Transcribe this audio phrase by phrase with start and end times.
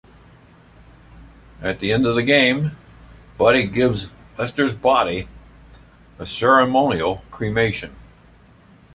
[1.61, 2.71] At the end of the game,
[3.37, 5.27] Buddy gives Lester's body
[6.17, 7.95] a ceremonial cremation.